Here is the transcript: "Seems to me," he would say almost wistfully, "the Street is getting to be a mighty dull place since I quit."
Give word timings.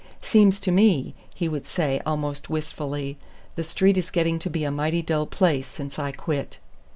"Seems 0.23 0.59
to 0.61 0.71
me," 0.71 1.13
he 1.31 1.47
would 1.47 1.67
say 1.67 2.01
almost 2.07 2.49
wistfully, 2.49 3.17
"the 3.55 3.63
Street 3.63 3.99
is 3.99 4.09
getting 4.09 4.39
to 4.39 4.49
be 4.49 4.63
a 4.63 4.71
mighty 4.71 5.03
dull 5.03 5.27
place 5.27 5.67
since 5.67 5.99
I 5.99 6.11
quit." 6.11 6.57